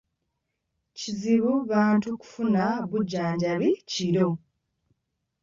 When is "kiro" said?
3.91-4.29